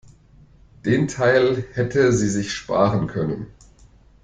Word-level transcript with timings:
Den 0.83 1.07
Teil 1.07 1.63
hätte 1.75 2.11
sie 2.11 2.27
sich 2.27 2.53
sparen 2.55 3.05
können. 3.05 3.53